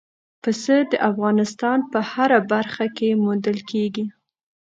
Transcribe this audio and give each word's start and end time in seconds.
پسه 0.43 0.77
د 0.91 0.93
افغانستان 1.09 1.79
په 1.91 1.99
هره 2.11 2.39
برخه 2.51 2.85
کې 2.97 3.09
موندل 3.23 3.57
کېږي. 3.71 4.05